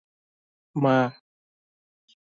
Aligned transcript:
ମା! 0.85 0.95